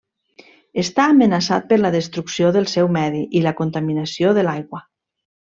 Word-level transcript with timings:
Està 0.83 1.03
amenaçat 1.11 1.67
per 1.73 1.77
la 1.81 1.91
destrucció 1.97 2.49
del 2.57 2.67
seu 2.73 2.89
medi 2.97 3.21
i 3.41 3.43
la 3.49 3.55
contaminació 3.61 4.33
de 4.41 4.49
l'aigua. 4.51 4.83